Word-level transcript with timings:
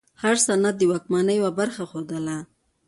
هر 0.23 0.35
سند 0.45 0.65
د 0.77 0.81
واکمنۍ 0.91 1.35
یوه 1.39 1.51
برخه 1.59 1.83
ښودله. 1.91 2.37